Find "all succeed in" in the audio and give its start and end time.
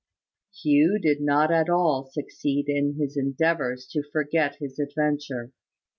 1.69-2.95